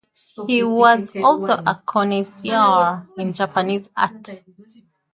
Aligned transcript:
He 0.47 0.63
was 0.63 1.15
also 1.15 1.51
a 1.63 1.83
connoisseur 1.85 3.07
in 3.17 3.33
Japanese 3.33 3.91
art. 3.95 4.29